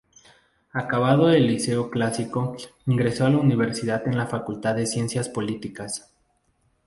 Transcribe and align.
Acabado 0.71 1.29
el 1.29 1.45
liceo 1.45 1.91
clásico, 1.91 2.57
ingresó 2.87 3.27
a 3.27 3.29
la 3.29 3.37
Universidad 3.37 4.07
en 4.07 4.17
la 4.17 4.25
facultad 4.25 4.73
de 4.73 4.87
Ciencias 4.87 5.29
Políticas. 5.29 6.11